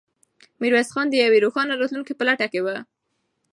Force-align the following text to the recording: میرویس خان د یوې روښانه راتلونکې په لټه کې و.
میرویس 0.61 0.89
خان 0.93 1.07
د 1.09 1.15
یوې 1.23 1.37
روښانه 1.45 1.73
راتلونکې 1.81 2.13
په 2.17 2.23
لټه 2.29 2.47
کې 2.53 2.59
و. 2.61 2.67